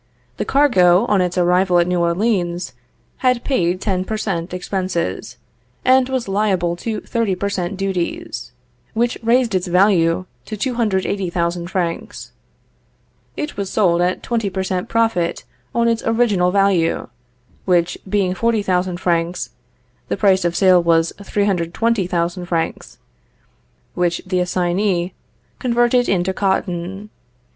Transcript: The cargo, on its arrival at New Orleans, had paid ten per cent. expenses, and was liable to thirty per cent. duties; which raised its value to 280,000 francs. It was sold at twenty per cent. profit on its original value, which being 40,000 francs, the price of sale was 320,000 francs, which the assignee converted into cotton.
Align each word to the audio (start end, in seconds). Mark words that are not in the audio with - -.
The 0.37 0.45
cargo, 0.45 1.05
on 1.05 1.21
its 1.21 1.37
arrival 1.37 1.77
at 1.77 1.85
New 1.85 1.99
Orleans, 1.99 2.73
had 3.17 3.43
paid 3.43 3.79
ten 3.79 4.03
per 4.03 4.17
cent. 4.17 4.51
expenses, 4.51 5.37
and 5.85 6.09
was 6.09 6.27
liable 6.27 6.75
to 6.77 7.01
thirty 7.01 7.35
per 7.35 7.49
cent. 7.49 7.77
duties; 7.77 8.51
which 8.95 9.15
raised 9.21 9.53
its 9.53 9.67
value 9.67 10.25
to 10.45 10.57
280,000 10.57 11.67
francs. 11.69 12.31
It 13.37 13.57
was 13.57 13.69
sold 13.69 14.01
at 14.01 14.23
twenty 14.23 14.49
per 14.49 14.63
cent. 14.63 14.89
profit 14.89 15.43
on 15.75 15.87
its 15.87 16.01
original 16.03 16.49
value, 16.49 17.07
which 17.65 17.95
being 18.09 18.33
40,000 18.33 18.97
francs, 18.99 19.51
the 20.07 20.17
price 20.17 20.43
of 20.43 20.55
sale 20.55 20.81
was 20.81 21.13
320,000 21.21 22.47
francs, 22.47 22.97
which 23.93 24.19
the 24.25 24.39
assignee 24.39 25.13
converted 25.59 26.09
into 26.09 26.33
cotton. 26.33 27.11